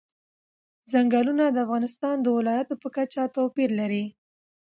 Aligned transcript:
ځنګلونه 0.91 1.45
د 1.49 1.57
افغانستان 1.65 2.15
د 2.21 2.27
ولایاتو 2.37 2.73
په 2.81 2.87
کچه 2.95 3.23
توپیر 3.35 3.69
لري. 3.79 4.05